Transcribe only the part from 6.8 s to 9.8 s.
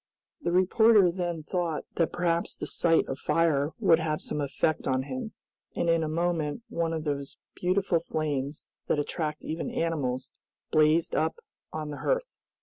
of those beautiful flames, that attract even